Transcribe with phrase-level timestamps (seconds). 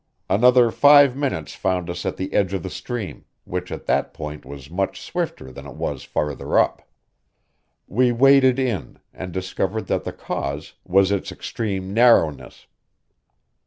[0.31, 4.43] Another five minutes found us at the edge of the stream, which at that point
[4.45, 6.89] was much swifter than it was farther up.
[7.85, 12.65] We waded in and discovered that the cause was its extreme narrowness.